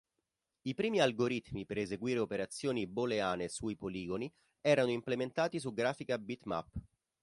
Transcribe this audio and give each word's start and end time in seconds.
I 0.63 0.73
primi 0.73 0.99
algoritmi 0.99 1.63
per 1.67 1.77
eseguire 1.77 2.17
operazioni 2.17 2.87
booleane 2.87 3.47
sui 3.49 3.75
poligoni 3.77 4.33
erano 4.59 4.89
implementati 4.89 5.59
su 5.59 5.75
grafica 5.75 6.17
bitmap. 6.17 6.67